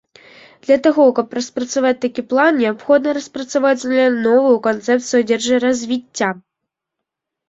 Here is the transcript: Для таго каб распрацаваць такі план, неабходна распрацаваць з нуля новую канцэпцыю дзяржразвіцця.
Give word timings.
Для 0.67 0.75
таго 0.85 1.03
каб 1.17 1.33
распрацаваць 1.37 1.99
такі 2.05 2.23
план, 2.31 2.57
неабходна 2.61 3.13
распрацаваць 3.17 3.73
з 3.81 3.91
нуля 3.91 4.07
новую 4.15 4.55
канцэпцыю 4.69 5.21
дзяржразвіцця. 5.33 6.31